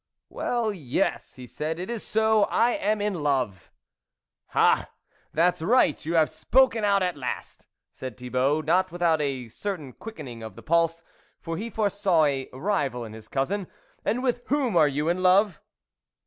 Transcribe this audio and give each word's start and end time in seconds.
"Well, 0.29 0.73
yes!" 0.73 1.35
he 1.35 1.45
said," 1.45 1.77
it 1.79 1.87
is 1.87 2.01
so, 2.01 2.45
I 2.45 2.71
am 2.71 3.01
in 3.01 3.13
love!"" 3.13 3.71
Ah! 4.55 4.89
that's 5.31 5.61
right! 5.61 6.03
you 6.03 6.15
have 6.15 6.31
spoken 6.31 6.83
out 6.83 7.03
at 7.03 7.15
last!" 7.15 7.67
said 7.91 8.17
Thibault, 8.17 8.61
not 8.61 8.91
without 8.91 9.21
a 9.21 9.47
certain 9.49 9.93
quickening 9.93 10.41
of 10.41 10.55
the 10.55 10.63
pulse, 10.63 11.03
for 11.39 11.55
he 11.55 11.69
foresaw 11.69 12.25
a 12.25 12.49
rival 12.51 13.05
in 13.05 13.13
his 13.13 13.27
cousin," 13.27 13.67
and 14.03 14.23
with 14.23 14.41
whom 14.47 14.75
are 14.75 14.87
you 14.87 15.07
in 15.07 15.21
love 15.21 15.61